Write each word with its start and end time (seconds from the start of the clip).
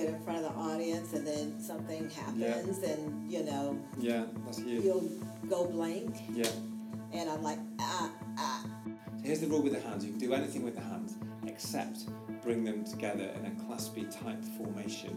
get 0.00 0.14
in 0.14 0.20
front 0.22 0.38
of 0.44 0.44
the 0.44 0.60
audience 0.60 1.12
and 1.12 1.26
then 1.26 1.60
something 1.60 2.08
happens 2.10 2.78
and 2.78 3.30
you 3.30 3.42
know 3.44 3.78
Yeah, 3.98 4.24
that's 4.44 4.58
you. 4.60 4.80
you'll 4.80 5.10
go 5.48 5.66
blank 5.66 6.16
Yeah. 6.32 6.48
and 7.12 7.28
I'm 7.30 7.42
like 7.42 7.58
ah 7.80 8.10
ah 8.38 8.64
So 8.86 9.26
here's 9.26 9.40
the 9.40 9.46
rule 9.48 9.62
with 9.62 9.72
the 9.74 9.80
hands. 9.80 10.04
You 10.04 10.10
can 10.12 10.20
do 10.20 10.32
anything 10.34 10.62
with 10.64 10.74
the 10.74 10.80
hands 10.82 11.16
except 11.46 11.98
bring 12.42 12.64
them 12.64 12.84
together 12.84 13.28
in 13.36 13.44
a 13.46 13.50
claspy 13.62 14.04
type 14.22 14.42
formation. 14.58 15.14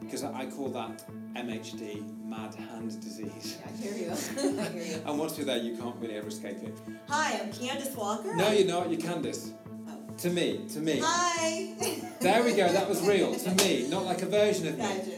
Because 0.00 0.22
I 0.24 0.30
I 0.42 0.46
call 0.46 0.68
that 0.80 0.94
MHD, 1.34 1.82
mad 2.34 2.54
hand 2.54 2.90
disease. 3.00 3.58
I 3.66 3.70
hear 3.82 3.94
you 4.02 4.08
I 4.64 4.64
hear 4.76 4.82
you 4.90 4.96
And 5.06 5.18
once 5.18 5.36
you're 5.36 5.46
there, 5.46 5.58
you 5.68 5.76
can't 5.76 5.96
really 6.02 6.14
ever 6.20 6.28
escape 6.28 6.60
it. 6.70 6.76
hi 7.08 7.28
I'm 7.40 7.52
Candace 7.52 7.94
Walker 7.96 8.34
No, 8.36 8.50
you're 8.52 8.66
not. 8.76 8.90
You're 8.90 9.00
Candace. 9.10 9.52
To 10.20 10.28
me, 10.28 10.60
to 10.74 10.80
me. 10.80 11.00
hi 11.02 11.72
There 12.20 12.44
we 12.44 12.52
go. 12.52 12.70
That 12.70 12.86
was 12.86 13.00
real. 13.08 13.34
To 13.38 13.54
me, 13.54 13.88
not 13.88 14.04
like 14.04 14.20
a 14.20 14.26
version 14.26 14.68
of 14.68 14.76
me. 14.76 15.14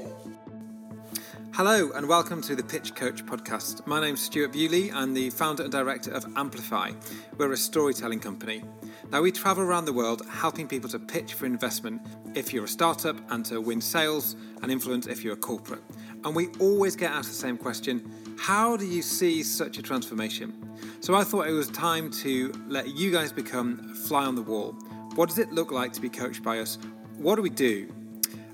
Hello 1.55 1.91
and 1.91 2.09
welcome 2.09 2.41
to 2.43 2.55
the 2.55 2.63
Pitch 2.63 2.95
Coach 2.95 3.27
podcast. 3.27 3.85
My 3.85 4.01
name's 4.01 4.23
Stewart 4.23 4.53
Bewley. 4.53 4.93
I'm 4.93 5.13
the 5.13 5.31
founder 5.31 5.65
and 5.65 5.73
director 5.73 6.13
of 6.13 6.25
Amplify. 6.37 6.93
We're 7.37 7.51
a 7.51 7.57
storytelling 7.57 8.21
company. 8.21 8.63
Now, 9.11 9.23
we 9.23 9.33
travel 9.33 9.65
around 9.65 9.87
the 9.87 9.93
world 9.93 10.23
helping 10.31 10.69
people 10.69 10.89
to 10.91 11.01
pitch 11.01 11.35
for 11.35 11.47
investment 11.47 12.01
if 12.37 12.53
you're 12.53 12.65
a 12.65 12.69
startup 12.69 13.17
and 13.33 13.45
to 13.47 13.61
win 13.61 13.81
sales 13.81 14.37
and 14.63 14.71
influence 14.71 15.09
if 15.09 15.25
you're 15.25 15.35
a 15.35 15.37
corporate. 15.37 15.83
And 16.25 16.37
we 16.37 16.47
always 16.61 16.95
get 16.95 17.11
asked 17.11 17.29
the 17.29 17.35
same 17.35 17.59
question 17.59 18.09
how 18.39 18.77
do 18.77 18.87
you 18.87 19.03
see 19.03 19.43
such 19.43 19.79
a 19.79 19.83
transformation? 19.83 20.55
So 21.01 21.15
I 21.15 21.25
thought 21.25 21.49
it 21.49 21.53
was 21.53 21.69
time 21.69 22.11
to 22.23 22.53
let 22.69 22.97
you 22.97 23.11
guys 23.11 23.33
become 23.33 23.91
a 23.93 23.95
fly 23.95 24.25
on 24.25 24.35
the 24.35 24.43
wall. 24.43 24.77
What 25.15 25.29
does 25.29 25.39
it 25.39 25.53
look 25.53 25.71
like 25.71 25.93
to 25.93 26.01
be 26.01 26.09
coached 26.09 26.43
by 26.43 26.61
us? 26.61 26.79
What 27.19 27.37
do 27.37 27.43
we 27.43 27.51
do? 27.51 27.93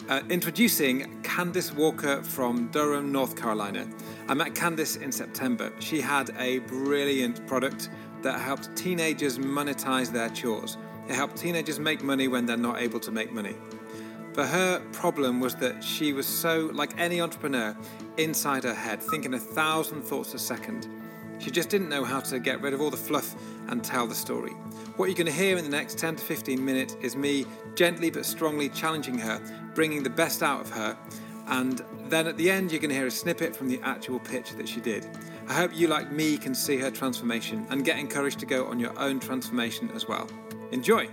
Uh, 0.09 0.23
introducing 0.29 1.23
Candace 1.23 1.73
Walker 1.73 2.21
from 2.25 2.69
Durham, 2.73 3.13
North 3.13 3.37
Carolina. 3.37 3.87
I 4.27 4.35
met 4.35 4.57
Candace 4.57 4.97
in 4.97 5.13
September. 5.13 5.73
She 5.79 6.01
had 6.01 6.31
a 6.37 6.59
brilliant 6.61 7.47
product 7.47 7.91
that 8.23 8.41
helped 8.41 8.75
teenagers 8.75 9.39
monetize 9.39 10.11
their 10.11 10.31
chores. 10.31 10.79
It 11.09 11.15
helped 11.15 11.37
teenagers 11.37 11.79
make 11.79 12.03
money 12.03 12.27
when 12.27 12.45
they're 12.45 12.57
not 12.57 12.81
able 12.81 12.99
to 13.01 13.13
make 13.13 13.33
money. 13.33 13.55
But 14.35 14.49
her 14.49 14.81
problem 14.93 15.39
was 15.39 15.55
that 15.57 15.85
she 15.85 16.13
was 16.13 16.27
so, 16.27 16.71
like 16.75 16.99
any 16.99 17.21
entrepreneur, 17.21 17.77
inside 18.17 18.65
her 18.65 18.75
head, 18.75 19.01
thinking 19.01 19.35
a 19.35 19.39
thousand 19.39 20.03
thoughts 20.03 20.35
a 20.35 20.41
second. 20.41 20.89
She 21.39 21.51
just 21.51 21.69
didn't 21.69 21.89
know 21.89 22.05
how 22.05 22.21
to 22.21 22.39
get 22.39 22.61
rid 22.61 22.75
of 22.75 22.81
all 22.81 22.91
the 22.91 22.97
fluff 22.97 23.35
and 23.69 23.83
tell 23.83 24.07
the 24.07 24.15
story. 24.15 24.53
What 24.97 25.07
you're 25.07 25.17
going 25.17 25.27
to 25.27 25.33
hear 25.33 25.57
in 25.57 25.65
the 25.65 25.71
next 25.71 25.99
10 25.99 26.17
to 26.17 26.25
15 26.25 26.65
minutes 26.65 26.97
is 27.01 27.15
me 27.15 27.47
gently 27.75 28.11
but 28.11 28.27
strongly 28.27 28.69
challenging 28.69 29.19
her, 29.19 29.41
bringing 29.75 30.03
the 30.03 30.11
best 30.11 30.43
out 30.43 30.61
of 30.61 30.71
her, 30.71 30.97
and 31.49 31.83
then 32.09 32.27
at 32.27 32.37
the 32.37 32.51
end, 32.51 32.71
you're 32.71 32.81
going 32.81 32.91
to 32.91 32.97
hear 32.97 33.07
a 33.07 33.11
snippet 33.11 33.57
from 33.57 33.69
the 33.69 33.81
actual 33.83 34.19
pitch 34.19 34.53
that 34.57 34.69
she 34.69 34.81
did. 34.81 35.07
I 35.49 35.55
hope 35.55 35.75
you, 35.75 35.89
like 35.89 36.13
me, 36.13 36.37
can 36.37 36.55
see 36.55 36.77
her 36.79 36.91
transformation 36.91 37.67
and 37.71 37.85
get 37.85 37.99
encouraged 37.99 38.39
to 38.41 38.47
go 38.47 38.67
on 38.67 38.79
your 38.79 38.99
own 38.99 39.19
transformation 39.19 39.91
as 39.95 40.07
well. 40.07 40.29
Enjoy! 40.73 41.09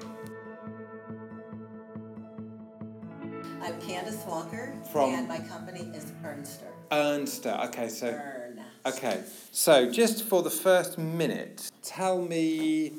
I'm 3.61 3.79
Candace 3.81 4.23
Walker 4.27 4.75
From- 4.91 5.13
and 5.13 5.27
my 5.27 5.39
company 5.39 5.89
is 5.95 6.11
Earnster 6.23 6.67
Earnster. 6.91 7.65
Okay, 7.67 7.87
so 7.87 8.07
Ern 8.07 8.44
okay, 8.85 9.23
so 9.51 9.91
just 9.91 10.23
for 10.23 10.41
the 10.41 10.49
first 10.49 10.97
minute, 10.97 11.69
tell 11.81 12.21
me. 12.21 12.93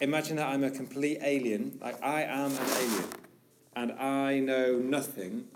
Imagine 0.00 0.36
that 0.36 0.48
I'm 0.48 0.64
a 0.64 0.70
complete 0.70 1.18
alien, 1.22 1.78
like 1.80 2.02
I 2.02 2.22
am 2.22 2.50
an 2.50 2.66
alien, 2.76 3.04
and 3.76 3.92
I 3.92 4.40
know 4.40 4.78
nothing 4.78 5.46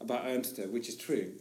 about 0.00 0.26
Earnster, 0.26 0.70
which 0.70 0.88
is 0.88 0.96
true. 0.96 1.32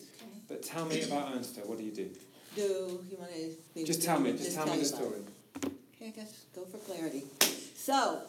But 0.47 0.63
tell 0.63 0.85
me 0.85 1.01
about 1.01 1.33
Earnster. 1.33 1.65
What 1.65 1.79
do 1.79 1.83
you 1.83 1.91
do? 1.91 2.09
do 2.55 3.01
you 3.11 3.17
want 3.17 3.31
to 3.75 3.85
Just 3.85 4.03
tell 4.03 4.19
me. 4.19 4.31
Just 4.31 4.55
tell 4.55 4.65
me 4.65 4.75
the 4.75 4.81
it? 4.81 4.85
story. 4.85 5.19
Okay, 5.95 6.11
guys, 6.15 6.45
go 6.55 6.63
for 6.65 6.77
clarity. 6.77 7.23
So, 7.75 8.21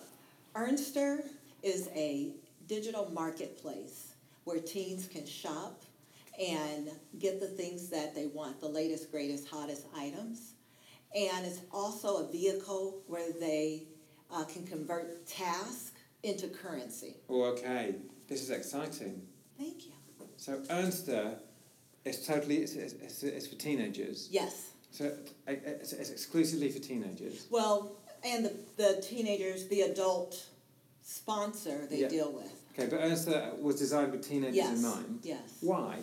Earnster 0.55 1.21
is 1.63 1.89
a 1.95 2.31
digital 2.67 3.11
marketplace 3.13 4.15
where 4.45 4.59
teens 4.59 5.07
can 5.07 5.27
shop 5.27 5.83
and 6.41 6.91
get 7.19 7.41
the 7.41 7.47
things 7.47 7.89
that 7.91 8.15
they 8.15 8.27
want, 8.27 8.61
the 8.61 8.69
latest, 8.69 9.11
greatest, 9.11 9.49
hottest 9.49 9.87
items. 9.97 10.55
And 11.15 11.47
it's 11.47 11.61
also 11.73 12.27
a 12.29 12.31
vehicle 12.31 13.03
where 13.07 13.33
they 13.33 13.85
uh, 14.31 14.45
can 14.45 14.67
convert 14.67 15.27
tasks 15.27 15.93
into 16.23 16.49
currency. 16.49 17.17
Oh, 17.29 17.45
okay. 17.45 17.95
This 18.29 18.43
is 18.43 18.51
exciting. 18.51 19.23
Thank 19.59 19.87
you. 19.87 19.93
So 20.37 20.59
Earnster 20.69 21.39
is 22.05 22.27
totally 22.27 22.59
it's, 22.59 22.75
it's, 22.75 23.23
it's, 23.23 23.47
for 23.47 23.55
teenagers. 23.55 24.29
Yes. 24.31 24.71
So 24.91 25.07
uh, 25.07 25.53
it's, 25.57 25.93
it's 25.93 26.11
exclusively 26.11 26.71
for 26.71 26.79
teenagers. 26.79 27.47
Well, 27.51 27.97
and 28.25 28.45
the, 28.45 28.55
the 28.77 29.05
teenagers, 29.07 29.69
the 29.69 29.83
adult 29.83 30.45
sponsor 31.03 31.87
they 31.87 32.01
Yeah. 32.01 32.09
deal 32.09 32.33
with. 32.33 32.53
Okay, 32.75 32.89
but 32.91 33.01
Earnster 33.01 33.59
was 33.61 33.77
designed 33.77 34.13
with 34.13 34.29
teenagers 34.29 34.57
Yes. 34.57 34.77
in 34.77 34.83
mind. 34.83 35.21
Yes. 35.23 35.59
Why? 35.61 35.99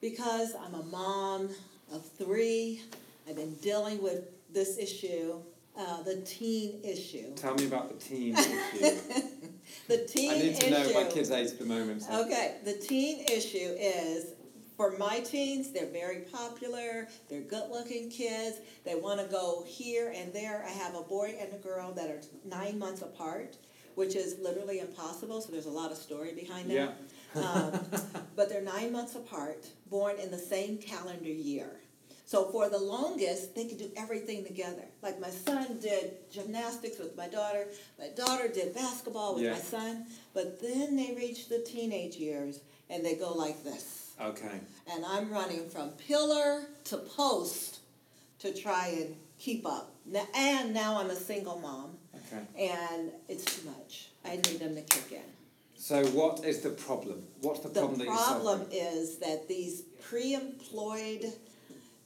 Because 0.00 0.54
I'm 0.54 0.74
a 0.74 0.82
mom 0.84 1.50
of 1.92 2.04
three, 2.16 2.82
I've 3.28 3.36
been 3.36 3.54
dealing 3.56 4.02
with 4.02 4.24
this 4.52 4.78
issue, 4.78 5.34
uh, 5.76 6.02
the 6.02 6.16
teen 6.22 6.80
issue. 6.82 7.34
Tell 7.34 7.54
me 7.54 7.66
about 7.66 7.88
the 7.88 7.96
teen 8.04 8.34
issue. 8.38 8.96
The 9.88 9.98
teen 10.06 10.30
I 10.30 10.34
need 10.38 10.56
to 10.56 10.66
issue. 10.66 10.70
know 10.92 11.02
my 11.04 11.08
kid's 11.10 11.30
age 11.30 11.50
at 11.50 11.58
the 11.58 11.66
moment. 11.66 12.02
so- 12.02 12.24
Okay, 12.24 12.56
the 12.64 12.74
teen 12.74 13.20
issue 13.30 13.74
is 13.78 14.32
for 14.76 14.92
my 14.96 15.20
teens, 15.20 15.70
they're 15.72 15.84
very 15.86 16.20
popular, 16.32 17.06
they're 17.28 17.42
good 17.42 17.70
looking 17.70 18.08
kids, 18.08 18.56
they 18.84 18.94
want 18.94 19.20
to 19.20 19.26
go 19.26 19.62
here 19.66 20.10
and 20.16 20.32
there. 20.32 20.64
I 20.66 20.70
have 20.70 20.94
a 20.94 21.02
boy 21.02 21.36
and 21.38 21.52
a 21.52 21.58
girl 21.58 21.92
that 21.92 22.08
are 22.08 22.20
nine 22.46 22.78
months 22.78 23.02
apart, 23.02 23.58
which 23.96 24.16
is 24.16 24.38
literally 24.38 24.78
impossible, 24.80 25.42
so 25.42 25.52
there's 25.52 25.66
a 25.66 25.70
lot 25.70 25.92
of 25.92 25.98
story 25.98 26.32
behind 26.32 26.70
that. 26.70 26.74
Um, 27.36 27.72
but 28.36 28.48
they're 28.48 28.62
nine 28.62 28.92
months 28.92 29.14
apart, 29.14 29.66
born 29.90 30.16
in 30.18 30.30
the 30.30 30.38
same 30.38 30.78
calendar 30.78 31.28
year. 31.30 31.70
So 32.26 32.44
for 32.52 32.68
the 32.68 32.78
longest, 32.78 33.56
they 33.56 33.64
could 33.66 33.78
do 33.78 33.90
everything 33.96 34.44
together. 34.44 34.84
Like 35.02 35.18
my 35.20 35.30
son 35.30 35.78
did 35.80 36.30
gymnastics 36.30 36.98
with 36.98 37.16
my 37.16 37.26
daughter, 37.26 37.66
my 37.98 38.08
daughter 38.16 38.46
did 38.46 38.72
basketball 38.74 39.34
with 39.34 39.42
Yeah. 39.44 39.52
my 39.54 39.58
son, 39.58 40.06
but 40.32 40.60
then 40.60 40.94
they 40.94 41.12
reach 41.16 41.48
the 41.48 41.58
teenage 41.58 42.14
years 42.16 42.60
and 42.88 43.04
they 43.04 43.16
go 43.16 43.32
like 43.32 43.64
this. 43.64 44.12
Okay. 44.20 44.60
And 44.92 45.04
I'm 45.04 45.30
running 45.32 45.68
from 45.68 45.90
pillar 45.90 46.66
to 46.84 46.98
post 46.98 47.80
to 48.40 48.54
try 48.54 48.88
and 48.88 49.16
keep 49.38 49.66
up. 49.66 49.92
Now, 50.06 50.26
and 50.34 50.72
now 50.72 51.00
I'm 51.00 51.10
a 51.10 51.16
single 51.16 51.58
mom 51.58 51.96
Okay. 52.32 52.42
and 52.72 53.10
it's 53.28 53.44
too 53.44 53.68
much. 53.70 54.10
I 54.24 54.36
need 54.36 54.60
them 54.60 54.76
to 54.76 54.82
kick 54.82 55.10
in. 55.12 55.22
So 55.80 56.04
what 56.08 56.44
is 56.44 56.60
the 56.60 56.68
problem? 56.68 57.24
What's 57.40 57.60
the 57.60 57.70
The 57.70 57.80
problem 57.80 57.98
that 58.00 58.04
you're 58.04 58.14
problem 58.14 58.66
is 58.70 59.16
that 59.16 59.48
these 59.48 59.80
pre-employed, 60.02 61.32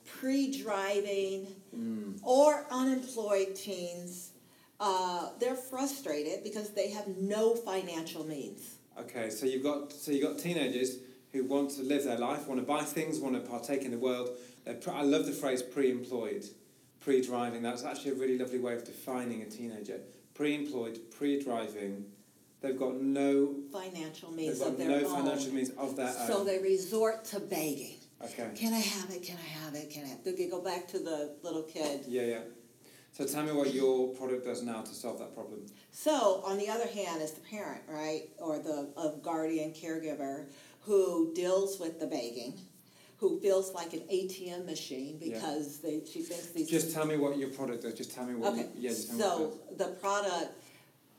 pre-driving, 0.06 1.48
Mm. 1.74 2.20
or 2.22 2.66
unemployed 2.70 3.56
teens, 3.56 4.30
uh, 4.78 5.30
they're 5.40 5.56
frustrated 5.56 6.44
because 6.44 6.68
they 6.70 6.90
have 6.90 7.08
no 7.18 7.56
financial 7.56 8.22
means. 8.24 8.76
Okay, 8.96 9.28
so 9.28 9.44
you've 9.44 9.64
got 9.64 9.92
so 9.92 10.12
you've 10.12 10.22
got 10.22 10.38
teenagers 10.38 10.98
who 11.32 11.42
want 11.42 11.70
to 11.70 11.82
live 11.82 12.04
their 12.04 12.18
life, 12.18 12.46
want 12.46 12.60
to 12.60 12.66
buy 12.66 12.84
things, 12.84 13.18
want 13.18 13.34
to 13.34 13.40
partake 13.40 13.82
in 13.82 13.90
the 13.90 13.98
world. 13.98 14.38
Pre- 14.82 14.92
I 14.92 15.02
love 15.02 15.26
the 15.26 15.32
phrase 15.32 15.64
pre-employed, 15.64 16.44
pre-driving. 17.00 17.60
That's 17.62 17.82
actually 17.82 18.12
a 18.12 18.14
really 18.22 18.38
lovely 18.38 18.60
way 18.60 18.74
of 18.74 18.84
defining 18.84 19.42
a 19.42 19.46
teenager. 19.46 20.00
Pre-employed, 20.34 21.10
pre-driving. 21.10 22.04
They've 22.64 22.78
got 22.78 22.98
no 22.98 23.56
Financial 23.70 24.30
they've 24.30 24.38
means 24.38 24.58
got 24.60 24.68
of 24.68 24.78
their 24.78 24.88
no 24.88 25.06
own. 25.06 25.14
financial 25.22 25.52
means 25.52 25.68
of 25.76 25.96
their 25.96 26.10
So 26.26 26.38
own. 26.38 26.46
they 26.46 26.58
resort 26.60 27.22
to 27.26 27.40
begging. 27.40 27.96
Okay. 28.24 28.48
Can 28.56 28.72
I 28.72 28.78
have 28.78 29.10
it? 29.10 29.22
Can 29.22 29.36
I 29.36 29.64
have 29.64 29.74
it? 29.74 29.90
Can 29.90 30.04
I? 30.04 30.08
Have 30.08 30.24
They 30.24 30.46
go 30.46 30.62
back 30.62 30.88
to 30.88 30.98
the 30.98 31.36
little 31.42 31.64
kid. 31.64 32.04
Yeah, 32.08 32.22
yeah. 32.22 32.38
So 33.12 33.26
tell 33.26 33.42
me 33.44 33.52
what 33.52 33.74
your 33.74 34.08
product 34.14 34.46
does 34.46 34.62
now 34.62 34.80
to 34.80 34.94
solve 34.94 35.18
that 35.18 35.34
problem. 35.34 35.66
So, 35.92 36.42
on 36.46 36.56
the 36.56 36.68
other 36.70 36.86
hand, 36.86 37.20
is 37.20 37.32
the 37.32 37.42
parent, 37.42 37.82
right, 37.86 38.30
or 38.38 38.58
the 38.58 38.88
guardian 39.22 39.72
caregiver 39.74 40.46
who 40.80 41.32
deals 41.34 41.78
with 41.78 42.00
the 42.00 42.06
begging, 42.06 42.54
who 43.18 43.38
feels 43.40 43.74
like 43.74 43.92
an 43.92 44.04
ATM 44.10 44.64
machine 44.64 45.18
Yeah. 45.20 45.34
because 45.34 45.80
they 45.80 46.00
she 46.10 46.22
thinks 46.22 46.46
these. 46.46 46.70
Just 46.70 46.94
tell 46.94 47.04
me 47.04 47.18
what 47.18 47.36
your 47.36 47.50
product 47.50 47.82
does. 47.82 47.92
Just 47.92 48.14
tell 48.14 48.24
me 48.24 48.34
what. 48.36 48.54
okay. 48.54 48.62
You, 48.74 48.88
yeah. 48.88 48.88
Just 48.88 49.08
tell 49.10 49.18
me 49.18 49.44
what 49.44 49.52
it 49.52 49.52
so 49.52 49.76
does. 49.76 49.78
the 49.86 49.94
product 50.00 50.52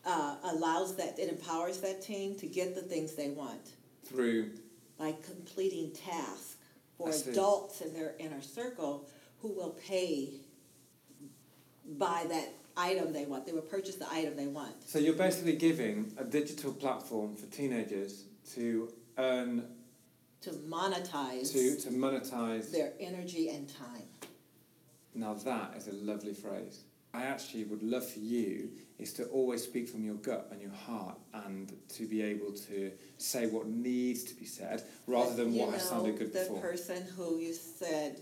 uh, 0.06 0.36
allows 0.44 0.96
that 0.98 1.18
it 1.18 1.30
empowers 1.30 1.80
that 1.80 2.02
team 2.02 2.36
to 2.36 2.48
get 2.48 2.76
the 2.76 2.82
things 2.82 3.16
they 3.16 3.30
want 3.30 3.74
through. 4.06 4.52
by 4.98 5.14
completing 5.26 5.92
tasks 5.92 6.56
for 6.98 7.10
adults 7.10 7.82
in 7.82 7.94
their 7.94 8.16
inner 8.20 8.42
circle 8.42 9.08
who 9.42 9.50
will 9.50 9.78
pay 9.88 10.30
by 11.98 12.26
that 12.30 12.54
item 12.78 13.14
they 13.14 13.26
want. 13.26 13.46
They 13.46 13.52
will 13.52 13.62
purchase 13.62 13.96
the 13.96 14.12
item 14.12 14.36
they 14.36 14.48
want. 14.48 14.88
So 14.88 15.00
you're 15.00 15.14
basically 15.14 15.56
giving 15.56 16.14
a 16.18 16.24
digital 16.24 16.74
platform 16.74 17.36
for 17.36 17.46
teenagers 17.48 18.26
to 18.54 18.92
earn 19.18 19.66
to 20.42 20.52
monetize 20.52 21.52
to, 21.54 21.76
to 21.78 21.90
monetize. 21.90 22.72
their 22.72 22.94
energy 23.00 23.50
and 23.50 23.68
time. 23.68 24.04
Now 25.16 25.34
that 25.34 25.74
is 25.78 25.88
a 25.88 25.94
lovely 25.94 26.34
phrase. 26.34 26.84
I 27.16 27.24
actually 27.34 27.64
would 27.66 27.84
love 27.84 28.06
for 28.16 28.20
you 28.20 28.70
is 29.00 29.12
to 29.14 29.24
always 29.38 29.62
speak 29.64 29.88
from 29.90 30.04
your 30.04 30.16
gut 30.16 30.48
and 30.52 30.62
your 30.62 30.72
heart 30.88 31.18
and 31.46 31.72
to 31.98 32.08
be 32.08 32.22
able 32.22 32.52
to 32.70 32.92
say 33.18 33.48
what 33.48 33.68
needs 33.68 34.24
to 34.26 34.34
be 34.36 34.46
said 34.46 34.84
rather 35.08 35.34
than 35.36 35.54
You 35.54 35.62
what 35.62 35.74
has 35.74 35.84
sounded 35.90 36.18
good 36.20 36.32
the 36.34 36.40
before. 36.40 36.62
person 36.62 37.00
who 37.16 37.38
you 37.38 37.54
said 37.54 38.22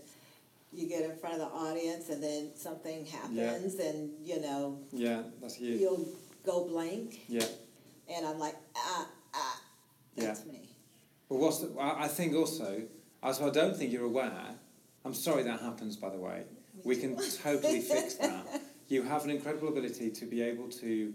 you 0.72 0.88
get 0.88 1.02
in 1.08 1.16
front 1.16 1.34
of 1.34 1.40
the 1.40 1.52
audience 1.66 2.08
and 2.08 2.20
then 2.22 2.50
something 2.56 3.06
happens 3.06 3.74
and 3.88 4.10
you 4.22 4.40
know 4.40 4.78
yeah, 4.92 5.22
that's 5.40 5.60
you. 5.60 5.74
you'll 5.82 6.08
go 6.44 6.56
blank 6.66 7.20
Yeah. 7.28 7.46
and 8.14 8.26
I'm 8.26 8.38
like 8.38 8.56
ah 8.76 9.06
ah 9.34 9.60
that's 10.16 10.44
me. 10.46 10.68
Well, 11.28 11.40
what's 11.40 11.58
the, 11.60 11.68
I 11.80 12.04
I 12.04 12.08
think 12.08 12.34
also, 12.34 12.82
as 13.22 13.40
I 13.40 13.50
don't 13.50 13.76
think 13.76 13.92
you're 13.92 14.04
aware, 14.14 14.46
I'm 15.04 15.14
sorry 15.14 15.42
that 15.44 15.60
happens, 15.60 15.96
by 15.96 16.10
the 16.10 16.18
way. 16.28 16.44
We 16.84 16.96
can 16.96 17.16
totally 17.42 17.80
fix 17.80 18.14
that. 18.26 18.44
You 18.94 19.02
have 19.02 19.24
an 19.24 19.30
incredible 19.30 19.66
ability 19.66 20.12
to 20.12 20.24
be 20.24 20.40
able 20.40 20.68
to 20.68 21.12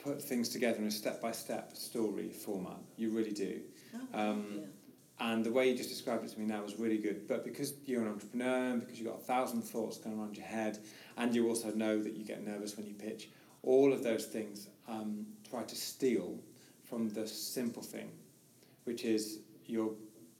put 0.00 0.22
things 0.22 0.50
together 0.50 0.78
in 0.78 0.86
a 0.86 0.90
step 0.92 1.20
by 1.20 1.32
step 1.32 1.76
story 1.76 2.28
format. 2.28 2.78
You 2.96 3.10
really 3.10 3.32
do. 3.32 3.60
Oh, 4.14 4.20
Um, 4.20 4.46
yeah. 4.54 4.66
And 5.18 5.44
the 5.44 5.50
way 5.50 5.68
you 5.68 5.76
just 5.76 5.88
described 5.88 6.24
it 6.24 6.28
to 6.28 6.38
me 6.38 6.46
now 6.46 6.62
was 6.62 6.78
really 6.78 6.98
good. 6.98 7.26
But 7.26 7.44
because 7.44 7.74
you're 7.86 8.02
an 8.02 8.06
entrepreneur 8.06 8.70
and 8.70 8.80
because 8.80 9.00
you've 9.00 9.08
got 9.08 9.16
a 9.18 9.24
thousand 9.24 9.62
thoughts 9.62 9.98
going 9.98 10.16
around 10.16 10.36
your 10.36 10.46
head, 10.46 10.78
and 11.16 11.34
you 11.34 11.48
also 11.48 11.72
know 11.72 12.00
that 12.00 12.12
you 12.12 12.24
get 12.24 12.46
nervous 12.46 12.76
when 12.76 12.86
you 12.86 12.94
pitch, 12.94 13.30
all 13.64 13.92
of 13.92 14.04
those 14.04 14.26
things 14.26 14.68
um, 14.86 15.26
try 15.50 15.64
to 15.64 15.74
steal 15.74 16.38
from 16.84 17.08
the 17.08 17.26
simple 17.26 17.82
thing, 17.82 18.12
which 18.84 19.04
is 19.04 19.40
you're 19.66 19.94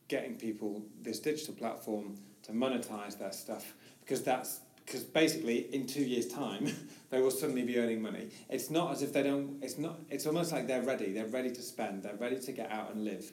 getting 0.07 0.37
people 0.37 0.85
this 1.03 1.19
digital 1.19 1.55
platform 1.55 2.15
to 2.45 2.53
monetize 2.53 3.19
their 3.19 3.33
stuff 3.33 3.75
because 3.99 4.23
that's 4.23 4.61
because 4.89 5.05
basically 5.05 5.73
in 5.75 5.87
two 5.87 6.03
years 6.03 6.27
time 6.29 6.67
they 7.11 7.21
will 7.21 7.31
suddenly 7.31 7.63
be 7.63 7.79
earning 7.79 8.01
money. 8.01 8.31
It's 8.49 8.71
not 8.71 8.91
as 8.93 9.03
if 9.03 9.13
they 9.13 9.23
don't 9.23 9.59
it's 9.63 9.77
not 9.77 9.99
it's 10.11 10.27
almost 10.27 10.51
like 10.51 10.67
they're 10.67 10.83
ready. 10.83 11.13
They're 11.13 11.27
ready 11.27 11.51
to 11.51 11.63
spend. 11.63 12.03
They're 12.03 12.17
ready 12.17 12.41
to 12.41 12.53
get 12.53 12.71
out 12.71 12.93
and 12.93 13.05
live. 13.05 13.31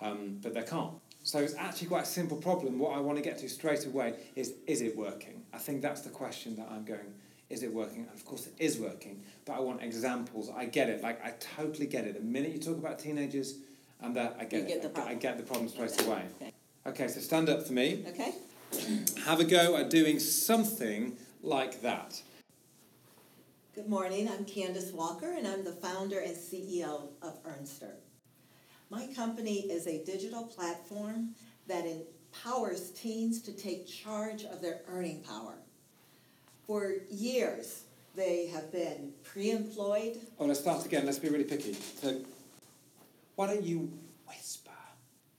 Um, 0.00 0.38
but 0.42 0.54
they 0.54 0.62
can't. 0.62 0.94
So 1.22 1.38
it's 1.38 1.54
actually 1.54 1.88
quite 1.88 2.04
a 2.04 2.06
simple 2.06 2.36
problem. 2.36 2.78
What 2.78 2.96
i 2.96 3.00
want 3.00 3.16
to 3.18 3.22
get 3.22 3.38
to 3.38 3.48
straight 3.48 3.86
away 3.86 4.14
is 4.34 4.54
is 4.66 4.82
it 4.82 4.96
working? 4.96 5.44
I 5.52 5.58
think 5.58 5.82
that's 5.82 6.00
the 6.02 6.10
question 6.10 6.56
that 6.56 6.68
i'm 6.70 6.84
going 6.84 7.12
is 7.48 7.62
it 7.62 7.72
working? 7.72 8.00
And 8.10 8.12
of 8.18 8.24
course 8.24 8.46
it 8.48 8.54
is 8.58 8.78
working 8.78 9.22
but 9.44 9.52
i 9.52 9.60
want 9.60 9.82
examples. 9.82 10.50
I 10.50 10.64
get 10.64 10.88
it. 10.88 11.02
Like 11.02 11.24
i 11.24 11.32
totally 11.56 11.86
get 11.86 12.06
it. 12.06 12.14
The 12.14 12.20
minute 12.20 12.50
you 12.52 12.58
talk 12.58 12.76
about 12.78 12.98
teenagers 12.98 13.58
and 14.00 14.16
that 14.16 14.36
i 14.40 14.44
get 14.44 14.68
You 14.68 14.76
it. 14.76 14.94
get 14.94 14.98
I, 15.06 15.14
get 15.14 15.36
the 15.36 15.44
problem 15.44 15.68
straight 15.68 16.00
away. 16.04 16.24
Okay. 16.42 16.52
okay 16.88 17.08
so 17.08 17.20
stand 17.20 17.48
up 17.48 17.64
for 17.64 17.72
me. 17.72 18.04
Okay. 18.08 18.32
Have 19.24 19.40
a 19.40 19.44
go 19.44 19.76
at 19.76 19.90
doing 19.90 20.18
something 20.18 21.16
like 21.42 21.82
that. 21.82 22.22
Good 23.74 23.88
morning. 23.88 24.28
I'm 24.28 24.44
Candace 24.44 24.92
Walker, 24.92 25.34
and 25.36 25.46
I'm 25.46 25.64
the 25.64 25.72
founder 25.72 26.18
and 26.18 26.36
CEO 26.36 27.10
of 27.22 27.42
Earnster. 27.44 27.92
My 28.90 29.06
company 29.14 29.70
is 29.70 29.86
a 29.86 30.04
digital 30.04 30.44
platform 30.44 31.34
that 31.66 31.84
empowers 31.86 32.90
teens 32.90 33.42
to 33.42 33.52
take 33.52 33.86
charge 33.86 34.44
of 34.44 34.60
their 34.62 34.80
earning 34.88 35.22
power. 35.22 35.54
For 36.66 36.94
years, 37.10 37.84
they 38.16 38.46
have 38.46 38.72
been 38.72 39.12
pre-employed. 39.22 40.18
Oh, 40.38 40.46
let's 40.46 40.60
start 40.60 40.84
again. 40.84 41.06
Let's 41.06 41.18
be 41.18 41.28
really 41.28 41.44
picky. 41.44 41.74
So, 41.74 42.20
why 43.36 43.46
don't 43.46 43.62
you 43.62 43.92
whisper 44.26 44.70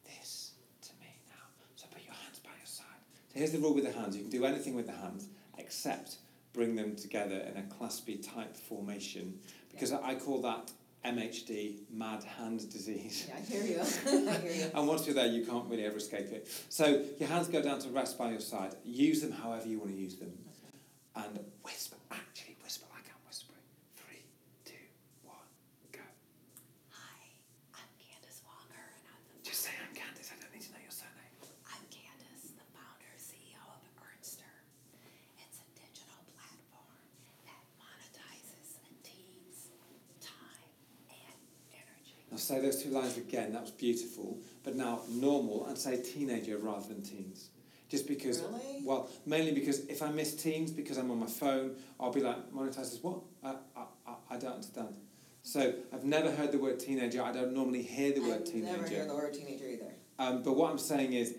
this 0.06 0.52
to 0.84 0.92
me 1.02 1.08
now? 1.28 1.44
So, 1.75 1.88
put 1.92 2.04
your 2.06 2.14
hands 2.14 2.40
by 2.40 2.52
your 2.58 2.66
side. 2.66 2.86
So, 3.31 3.40
here's 3.40 3.52
the 3.52 3.60
rule 3.60 3.74
with 3.74 3.86
the 3.86 3.92
hands 3.92 4.16
you 4.16 4.24
can 4.24 4.31
do 4.31 4.46
anything 4.46 4.76
with 4.76 4.88
the 4.88 4.94
hands 4.94 5.28
except 5.58 6.18
bring 6.54 6.76
them 6.76 6.96
together 6.96 7.36
in 7.36 7.58
a 7.58 7.64
claspy 7.64 8.22
type 8.22 8.56
formation 8.56 9.40
because 9.72 9.92
I 9.92 10.16
call 10.16 10.42
that 10.42 10.72
MHD, 11.06 11.76
mad 11.92 12.24
hand 12.24 12.70
disease. 12.70 13.28
Yeah, 13.30 13.36
I 13.38 13.42
hear 13.42 13.64
you. 13.64 13.80
I 14.30 14.34
hear 14.34 14.52
you. 14.52 14.72
And 14.74 14.88
once 14.88 15.06
you're 15.06 15.16
there, 15.16 15.28
you 15.28 15.46
can't 15.46 15.66
really 15.70 15.86
ever 15.86 15.98
escape 15.98 16.31
it. 16.31 16.48
So 16.70 17.04
your 17.20 17.30
hands 17.30 17.48
go 17.48 17.62
down 17.62 17.80
to 17.80 17.90
rest 17.90 18.18
by 18.18 18.31
your 18.31 18.42
side. 18.42 18.76
Use 18.84 19.22
them 19.22 19.32
however 19.32 19.68
you 19.68 19.80
want 19.80 19.92
to 19.92 19.98
use 19.98 20.16
them. 20.16 20.32
And 21.16 21.40
whisper. 21.64 21.96
Whisper 22.64 22.86
like 22.94 23.08
I'm 23.10 23.22
whispering. 23.25 23.66
Three, 23.98 24.22
two, 24.64 24.78
one, 25.25 25.50
go. 25.92 26.06
Hi, 26.94 27.18
I'm 27.74 27.90
Candace 27.98 28.46
Walker, 28.46 28.78
and 28.78 29.04
I'm 29.10 29.22
the 29.25 29.42
Just 29.42 29.66
say 29.66 29.74
I'm 29.82 29.90
Candace. 29.98 30.30
I 30.30 30.38
don't 30.38 30.54
need 30.54 30.62
to 30.70 30.72
know 30.78 30.84
your 30.86 30.94
surname. 30.94 31.34
I'm 31.66 31.82
Candace, 31.90 32.54
the 32.54 32.68
founder 32.78 33.10
CEO 33.18 33.58
of 33.74 33.82
Earnster. 34.06 34.54
It's 35.42 35.66
a 35.66 35.68
digital 35.74 36.22
platform 36.38 37.02
that 37.50 37.64
monetizes 37.82 38.78
a 38.86 38.92
teen's 39.02 39.74
time 40.22 40.70
and 41.10 41.42
energy. 41.74 42.22
Now 42.28 42.28
say 42.39 42.59
those 42.59 42.81
two 42.83 42.89
lines 42.89 43.18
again. 43.18 43.53
That 43.53 43.62
was 43.62 43.71
beautiful. 43.71 44.38
But 44.63 44.75
now 44.75 45.01
normal 45.09 45.65
and 45.68 45.77
say 45.77 46.01
teenager 46.01 46.57
rather 46.57 46.88
than 46.88 47.01
teens. 47.01 47.50
Just 47.89 48.07
because, 48.07 48.41
Really? 48.41 48.83
well, 48.83 49.09
mainly 49.25 49.51
because 49.51 49.80
if 49.88 50.03
I 50.03 50.12
miss 50.12 50.36
teens 50.36 50.69
because 50.71 50.97
I'm 50.97 51.09
on 51.09 51.19
my 51.19 51.25
phone, 51.25 51.75
I'll 52.00 52.12
be 52.13 52.21
like, 52.21 52.51
monetizes 52.51 53.01
what? 53.03 53.21
I, 53.44 53.56
I, 53.75 53.83
I, 54.07 54.13
I 54.31 54.38
don't 54.38 54.53
understand. 54.53 54.95
So 55.41 55.74
I've 55.91 56.03
never 56.03 56.30
heard 56.31 56.51
the 56.51 56.59
word 56.59 56.80
teenager. 56.80 57.24
I 57.24 57.31
don't 57.31 57.53
normally 57.53 57.81
hear 57.81 58.12
the 58.13 58.21
word 58.21 58.41
I've 58.41 58.45
teenager. 58.45 58.71
never 58.77 58.88
heard 58.88 59.09
the 59.09 59.15
word 59.15 59.33
teenager 59.33 59.68
either. 59.68 59.91
Um, 60.19 60.44
but 60.44 60.53
what 60.56 60.69
I'm 60.69 60.77
saying 60.77 61.13
is, 61.13 61.33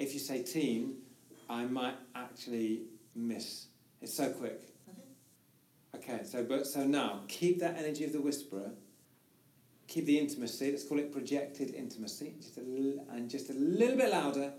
if 0.00 0.12
you 0.14 0.18
say 0.18 0.42
teen, 0.42 0.96
I 1.48 1.64
might 1.66 1.94
actually 2.16 2.82
miss. 3.14 3.66
It's 4.00 4.14
so 4.16 4.30
quick. 4.30 4.60
Okay. 5.94 6.12
Okay, 6.14 6.24
so 6.24 6.42
but 6.42 6.66
so 6.66 6.84
now 6.84 7.20
keep 7.28 7.60
that 7.60 7.76
energy 7.78 8.04
of 8.04 8.12
the 8.12 8.20
whisperer. 8.20 8.70
Keep 9.92 10.06
the 10.06 10.18
intimacy. 10.18 10.70
Let's 10.70 10.84
call 10.84 10.98
it 11.00 11.12
projected 11.12 11.74
intimacy. 11.74 12.32
Just 12.40 12.56
l- 12.56 13.04
and 13.10 13.28
just 13.28 13.50
a 13.50 13.52
little 13.52 13.98
bit 13.98 14.10
louder, 14.10 14.50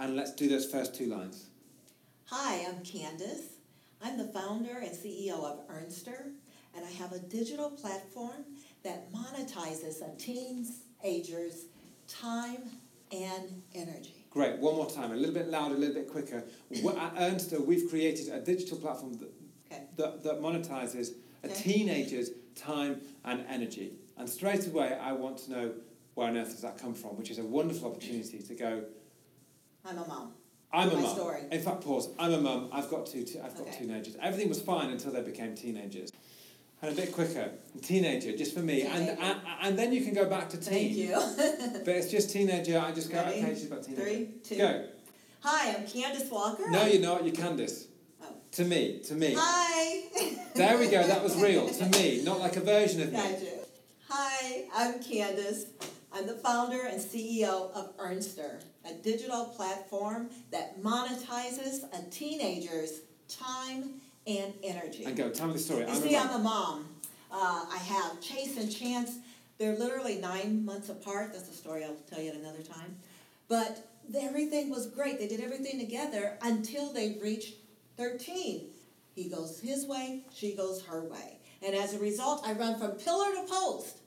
and 0.00 0.16
let's 0.16 0.32
do 0.32 0.48
those 0.48 0.68
first 0.68 0.92
two 0.92 1.06
lines. 1.06 1.50
Hi, 2.24 2.66
I'm 2.68 2.82
Candace. 2.82 3.58
I'm 4.02 4.18
the 4.18 4.24
founder 4.24 4.78
and 4.78 4.90
CEO 4.90 5.34
of 5.44 5.60
Earnster, 5.68 6.32
and 6.74 6.84
I 6.84 6.90
have 6.98 7.12
a 7.12 7.20
digital 7.20 7.70
platform 7.70 8.44
that 8.82 9.12
monetizes 9.12 10.02
a 10.02 10.16
teenager's 10.16 11.66
time 12.08 12.58
and 13.12 13.62
energy. 13.76 14.26
Great. 14.30 14.58
One 14.58 14.74
more 14.74 14.90
time. 14.90 15.12
A 15.12 15.14
little 15.14 15.34
bit 15.34 15.46
louder, 15.46 15.76
a 15.76 15.78
little 15.78 15.94
bit 15.94 16.10
quicker. 16.10 16.38
At 16.72 17.14
Earnster, 17.18 17.64
we've 17.64 17.88
created 17.88 18.30
a 18.34 18.40
digital 18.40 18.78
platform 18.78 19.12
that 19.18 19.30
Okay. 19.70 19.84
that, 19.96 20.24
that 20.24 20.40
monetizes 20.40 21.10
a 21.44 21.46
Okay. 21.46 21.62
teenager's 21.62 22.30
time 22.56 23.00
and 23.24 23.44
energy. 23.48 23.92
And 24.16 24.28
straight 24.28 24.66
away, 24.66 24.96
I 25.00 25.12
want 25.12 25.38
to 25.38 25.50
know 25.50 25.70
where 26.14 26.28
on 26.28 26.36
earth 26.36 26.50
does 26.50 26.60
that 26.62 26.78
come 26.78 26.94
from, 26.94 27.10
which 27.16 27.30
is 27.30 27.38
a 27.38 27.44
wonderful 27.44 27.90
opportunity 27.90 28.38
to 28.38 28.54
go. 28.54 28.84
I'm 29.84 29.98
a 29.98 30.06
mum. 30.06 30.32
I'm 30.72 30.90
a 30.90 30.96
mum. 30.96 31.14
story. 31.14 31.40
In 31.50 31.60
fact, 31.60 31.82
pause. 31.82 32.08
I'm 32.18 32.32
a 32.32 32.40
mum. 32.40 32.68
I've 32.72 32.88
got 32.88 33.06
two. 33.06 33.24
T- 33.24 33.38
I've 33.40 33.54
got 33.56 33.66
Okay. 33.68 33.78
teenagers. 33.80 34.16
Everything 34.22 34.48
was 34.48 34.60
fine 34.60 34.90
until 34.90 35.12
they 35.12 35.22
became 35.22 35.54
teenagers. 35.54 36.10
And 36.80 36.92
a 36.92 37.00
bit 37.00 37.12
quicker, 37.12 37.50
teenager, 37.80 38.36
just 38.36 38.54
for 38.54 38.60
me, 38.60 38.82
and, 38.82 38.92
Teenager. 39.06 39.22
and 39.22 39.40
and 39.62 39.78
then 39.78 39.92
you 39.92 40.02
can 40.02 40.14
go 40.14 40.24
back 40.28 40.48
to 40.50 40.56
Thank 40.56 40.94
teen. 40.94 40.96
you. 41.10 41.14
But 41.84 41.88
it's 41.96 42.10
just 42.10 42.30
teenager. 42.30 42.78
I 42.78 42.90
just 42.92 43.10
go. 43.10 43.18
Ready? 43.22 43.38
Okay, 43.40 43.54
she's 43.54 43.66
about 43.66 43.84
teenager. 43.84 44.02
Three, 44.02 44.28
two. 44.42 44.56
Go. 44.56 44.84
Hi, 45.40 45.74
I'm 45.76 45.86
Candace 45.86 46.28
Walker. 46.30 46.68
No, 46.70 46.84
you're 46.86 47.00
not. 47.02 47.24
You're 47.24 47.34
Candace. 47.34 47.86
Oh. 48.22 48.26
To 48.52 48.64
me. 48.64 49.00
To 49.06 49.14
me. 49.14 49.34
Hi. 49.38 50.02
There 50.54 50.78
we 50.78 50.88
go. 50.88 51.06
That 51.06 51.22
was 51.22 51.36
real. 51.40 51.68
To 51.80 51.84
me, 51.86 52.22
not 52.24 52.40
like 52.40 52.56
a 52.56 52.60
version 52.60 53.02
of 53.02 53.12
me. 53.12 53.18
Hi, 54.14 54.64
I'm 54.74 55.02
Candace. 55.02 55.64
I'm 56.12 56.26
the 56.26 56.34
founder 56.34 56.82
and 56.82 57.00
CEO 57.00 57.72
of 57.72 57.96
Earnster, 57.96 58.60
a 58.84 58.92
digital 58.92 59.46
platform 59.46 60.28
that 60.50 60.82
monetizes 60.82 61.84
a 61.84 62.10
teenager's 62.10 63.00
time 63.26 64.02
and 64.26 64.52
energy. 64.62 65.06
And 65.06 65.16
go. 65.16 65.30
Tell 65.30 65.46
me 65.46 65.54
the 65.54 65.58
story. 65.58 65.84
You 65.84 65.86
I'm 65.86 65.94
see, 65.94 66.14
a 66.14 66.20
I'm 66.20 66.28
a 66.28 66.38
mom. 66.40 66.88
Uh, 67.30 67.64
I 67.72 67.78
have 67.78 68.20
Chase 68.20 68.58
and 68.58 68.70
Chance. 68.70 69.12
They're 69.56 69.78
literally 69.78 70.16
nine 70.16 70.62
months 70.62 70.90
apart. 70.90 71.32
That's 71.32 71.48
a 71.48 71.54
story 71.54 71.82
I'll 71.82 71.96
tell 72.10 72.20
you 72.20 72.32
at 72.32 72.36
another 72.36 72.62
time. 72.62 72.96
But 73.48 73.90
everything 74.14 74.68
was 74.68 74.88
great. 74.88 75.20
They 75.20 75.26
did 75.26 75.40
everything 75.40 75.80
together 75.80 76.36
until 76.42 76.92
they 76.92 77.16
reached 77.22 77.54
13. 77.96 78.66
He 79.14 79.30
goes 79.30 79.60
his 79.60 79.86
way, 79.86 80.20
she 80.34 80.54
goes 80.54 80.84
her 80.84 81.02
way. 81.02 81.38
And 81.62 81.74
as 81.74 81.94
a 81.94 81.98
result, 81.98 82.46
I 82.46 82.52
run 82.52 82.78
from 82.78 82.92
pillar 82.92 83.32
to 83.36 83.46
post. 83.48 84.00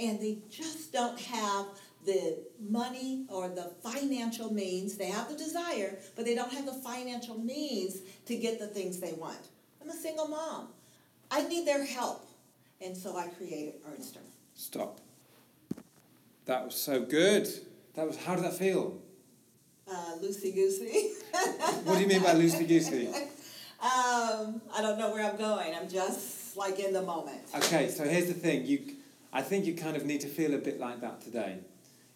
And 0.00 0.20
they 0.20 0.38
just 0.50 0.92
don't 0.92 1.18
have 1.20 1.66
the 2.04 2.38
money 2.60 3.26
or 3.28 3.48
the 3.48 3.72
financial 3.82 4.52
means. 4.52 4.96
They 4.96 5.06
have 5.06 5.28
the 5.28 5.36
desire, 5.36 5.98
but 6.16 6.24
they 6.24 6.34
don't 6.34 6.52
have 6.52 6.66
the 6.66 6.72
financial 6.72 7.38
means 7.38 7.98
to 8.26 8.36
get 8.36 8.58
the 8.58 8.68
things 8.68 9.00
they 9.00 9.12
want. 9.12 9.48
I'm 9.82 9.90
a 9.90 9.94
single 9.94 10.28
mom. 10.28 10.68
I 11.30 11.46
need 11.48 11.66
their 11.66 11.84
help. 11.84 12.26
And 12.80 12.96
so 12.96 13.16
I 13.16 13.26
created 13.28 13.74
Earnster. 13.84 14.22
Stop. 14.54 15.00
That 16.46 16.64
was 16.64 16.74
so 16.76 17.00
good. 17.00 17.48
That 17.94 18.06
was. 18.06 18.16
How 18.16 18.36
did 18.36 18.44
that 18.44 18.54
feel? 18.54 18.98
uh, 19.90 20.16
loosey 20.22 20.54
goosey. 20.54 21.10
What 21.84 21.96
do 21.96 22.00
you 22.02 22.08
mean 22.08 22.22
by 22.22 22.34
loosey 22.34 22.66
goosey? 22.66 23.08
um, 23.80 24.60
I 24.74 24.80
don't 24.80 24.98
know 24.98 25.10
where 25.10 25.24
I'm 25.24 25.36
going. 25.36 25.74
I'm 25.74 25.88
just 25.88 26.56
like 26.56 26.78
in 26.80 26.92
the 26.92 27.02
moment. 27.02 27.40
Okay, 27.56 27.88
so 27.88 28.04
here's 28.04 28.26
the 28.26 28.34
thing. 28.34 28.66
You, 28.66 28.80
I 29.32 29.42
think 29.42 29.66
you 29.66 29.74
kind 29.74 29.96
of 29.96 30.04
need 30.04 30.20
to 30.22 30.28
feel 30.28 30.54
a 30.54 30.58
bit 30.58 30.80
like 30.80 31.00
that 31.00 31.20
today. 31.20 31.58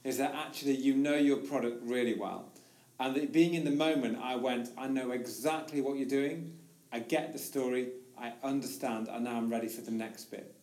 Is 0.05 0.19
that 0.19 0.35
actually 0.35 0.77
you 0.77 0.95
know 0.95 1.15
your 1.15 1.37
product 1.37 1.83
really 1.85 2.19
well, 2.19 2.51
and 2.99 3.15
that 3.15 3.33
being 3.33 3.55
in 3.55 3.65
the 3.65 3.71
moment, 3.71 4.19
I 4.21 4.37
went. 4.37 4.71
I 4.77 4.89
know 4.89 5.11
exactly 5.13 5.81
what 5.81 5.97
you're 5.97 6.09
doing. 6.09 6.57
I 6.93 6.99
get 6.99 7.33
the 7.33 7.39
story. 7.39 7.91
I 8.19 8.33
understand, 8.43 9.09
and 9.09 9.25
now 9.25 9.37
I'm 9.37 9.51
ready 9.51 9.69
for 9.69 9.81
the 9.81 9.91
next 9.91 10.27
bit. 10.27 10.55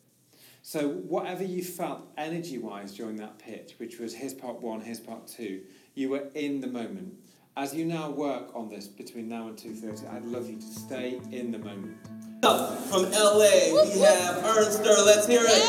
So 0.62 0.90
whatever 0.90 1.44
you 1.44 1.64
felt 1.64 2.08
energy-wise 2.18 2.94
during 2.94 3.16
that 3.18 3.40
pitch, 3.40 3.76
which 3.78 3.98
was 3.98 4.14
his 4.14 4.34
part 4.34 4.62
one, 4.62 4.82
his 4.82 5.00
part 5.00 5.28
two, 5.28 5.62
you 5.96 6.10
were 6.10 6.28
in 6.36 6.62
the 6.62 6.68
moment. 6.68 7.16
As 7.56 7.74
you 7.74 7.86
now 7.86 8.10
work 8.10 8.52
on 8.56 8.70
this 8.70 8.88
between 8.88 9.28
now 9.28 9.48
and 9.48 9.58
two 9.58 9.74
thirty, 9.74 10.06
I'd 10.08 10.26
love 10.26 10.50
you 10.50 10.58
to 10.58 10.62
stay 10.62 11.20
in 11.32 11.52
the 11.52 11.60
moment. 11.60 11.98
From 12.42 13.12
LA, 13.12 13.84
we 13.84 14.00
have 14.00 14.38
Earnster. 14.46 15.06
Let's 15.06 15.28
hear 15.28 15.42
it. 15.44 15.64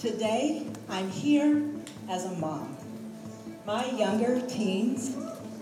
Today, 0.00 0.66
I'm 0.88 1.08
here 1.10 1.64
as 2.08 2.24
a 2.24 2.32
mom. 2.32 2.76
My 3.64 3.88
younger 3.92 4.40
teens, 4.48 5.16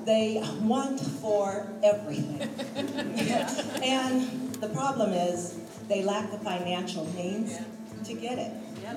they 0.06 0.42
want 0.62 0.98
for 1.00 1.70
everything. 1.82 2.40
and 3.82 4.54
the 4.54 4.70
problem 4.70 5.12
is, 5.12 5.58
they 5.88 6.02
lack 6.02 6.30
the 6.30 6.38
financial 6.38 7.04
means 7.12 7.58
to 8.04 8.14
get 8.14 8.38
it. 8.38 8.50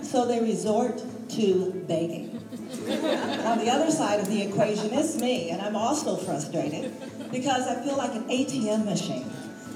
So 0.05 0.25
they 0.25 0.39
resort 0.39 1.03
to 1.35 1.83
begging. 1.87 2.39
On 3.45 3.57
the 3.59 3.69
other 3.69 3.91
side 3.91 4.19
of 4.19 4.27
the 4.27 4.41
equation 4.41 4.91
is 4.93 5.19
me, 5.19 5.49
and 5.49 5.61
I'm 5.61 5.75
also 5.75 6.15
frustrated 6.15 6.93
because 7.31 7.67
I 7.67 7.83
feel 7.83 7.97
like 7.97 8.13
an 8.13 8.23
ATM 8.23 8.85
machine, 8.85 9.25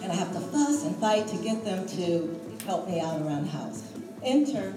and 0.02 0.12
I 0.12 0.16
have 0.16 0.32
to 0.34 0.40
fuss 0.40 0.84
and 0.84 0.96
fight 0.98 1.28
to 1.28 1.38
get 1.38 1.64
them 1.64 1.88
to 1.90 2.40
help 2.66 2.88
me 2.88 3.00
out 3.00 3.22
around 3.22 3.46
the 3.46 3.52
house. 3.52 3.84
Enter 4.24 4.74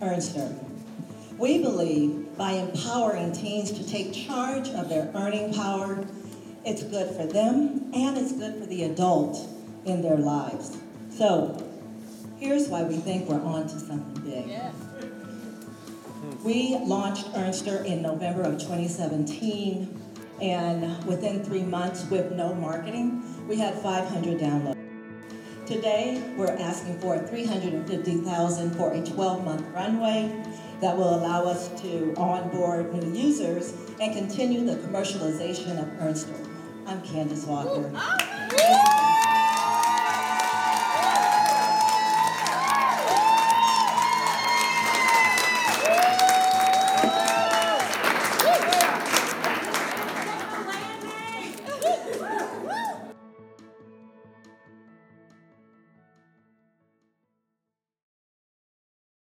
Earnster. 0.00 0.54
We 1.38 1.62
believe 1.62 2.36
by 2.36 2.52
empowering 2.52 3.32
teens 3.32 3.72
to 3.72 3.86
take 3.86 4.12
charge 4.12 4.68
of 4.70 4.88
their 4.88 5.10
earning 5.14 5.52
power, 5.52 6.06
it's 6.64 6.82
good 6.82 7.14
for 7.14 7.26
them 7.26 7.90
and 7.92 8.16
it's 8.16 8.32
good 8.32 8.60
for 8.60 8.66
the 8.66 8.84
adult 8.84 9.48
in 9.84 10.00
their 10.00 10.16
lives. 10.16 10.76
So, 11.10 11.62
here's 12.38 12.68
why 12.68 12.84
we 12.84 12.96
think 12.96 13.28
we're 13.28 13.42
on 13.42 13.64
to 13.64 13.78
something 13.78 14.22
big. 14.24 14.46
We 16.42 16.76
launched 16.78 17.32
Earnster 17.34 17.84
in 17.84 18.02
November 18.02 18.42
of 18.42 18.54
2017, 18.54 20.00
and 20.40 21.04
within 21.06 21.44
three 21.44 21.62
months, 21.62 22.04
with 22.10 22.32
no 22.32 22.54
marketing, 22.54 23.22
we 23.48 23.56
had 23.58 23.74
500 23.74 24.38
downloads. 24.38 24.76
Today, 25.66 26.22
we're 26.36 26.56
asking 26.56 26.98
for 27.00 27.18
350,000 27.18 28.76
for 28.76 28.92
a 28.92 29.00
12-month 29.00 29.66
runway 29.74 30.44
that 30.80 30.96
will 30.96 31.14
allow 31.14 31.44
us 31.44 31.68
to 31.80 32.14
onboard 32.16 32.92
new 32.92 33.18
users 33.18 33.72
and 34.00 34.14
continue 34.14 34.64
the 34.64 34.76
commercialization 34.76 35.80
of 35.80 35.88
Earnster. 36.00 36.36
I'm 36.86 37.00
Candace 37.02 37.46
Walker. 37.46 37.90